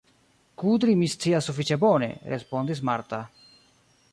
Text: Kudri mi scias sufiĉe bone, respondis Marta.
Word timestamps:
Kudri 0.61 0.95
mi 1.01 1.09
scias 1.13 1.49
sufiĉe 1.51 1.77
bone, 1.83 2.07
respondis 2.35 2.83
Marta. 2.91 3.21